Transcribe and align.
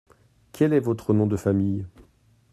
Quel 0.51 0.73
est 0.73 0.79
votre 0.79 1.13
nom 1.13 1.27
de 1.27 1.37
famille? 1.37 1.85